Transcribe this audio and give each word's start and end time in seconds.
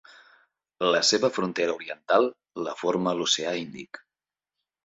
La 0.95 1.01
seva 1.09 1.29
frontera 1.35 1.75
oriental 1.79 2.25
la 2.69 2.73
forma 2.83 3.17
l'oceà 3.21 3.55
Índic. 3.63 4.03